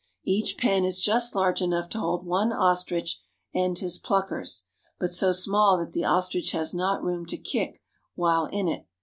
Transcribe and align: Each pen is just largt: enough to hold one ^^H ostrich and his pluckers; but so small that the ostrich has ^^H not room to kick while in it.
Each 0.25 0.57
pen 0.57 0.83
is 0.83 0.99
just 0.99 1.35
largt: 1.35 1.61
enough 1.61 1.87
to 1.89 1.99
hold 1.99 2.25
one 2.25 2.49
^^H 2.49 2.57
ostrich 2.59 3.21
and 3.53 3.77
his 3.77 3.99
pluckers; 3.99 4.63
but 4.97 5.11
so 5.13 5.31
small 5.31 5.77
that 5.77 5.91
the 5.91 6.05
ostrich 6.05 6.53
has 6.53 6.71
^^H 6.73 6.77
not 6.77 7.03
room 7.03 7.27
to 7.27 7.37
kick 7.37 7.83
while 8.15 8.47
in 8.47 8.67
it. 8.67 8.87